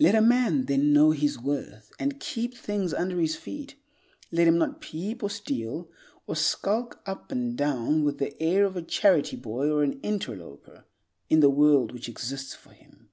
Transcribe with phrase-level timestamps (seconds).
[0.00, 3.74] "Let a man then know his worth, and keep things under his feet.
[4.32, 5.90] Let him not peep or steal,
[6.26, 10.86] or skulk up and down with the air of a charity boy or an interloper,
[11.28, 13.10] in the world which exists for him."